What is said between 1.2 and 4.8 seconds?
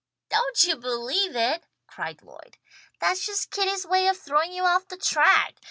it!" cried Lloyd. "That's just Kitty's way of throwing you